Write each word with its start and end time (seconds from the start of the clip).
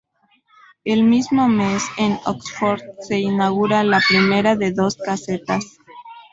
El 0.83 1.03
mismo 1.03 1.47
mes, 1.47 1.83
en 1.99 2.17
Oxford 2.25 2.81
se 3.01 3.19
inaugura 3.19 3.83
la 3.83 4.01
primera 4.09 4.55
de 4.55 4.71
dos 4.71 4.95
casetas. 4.97 5.77